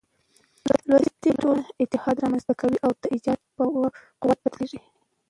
[0.89, 3.63] لوستې ټولنه اتحاد رامنځ ته کوي او د ايجاد په
[4.21, 4.79] قوت بدلېږي.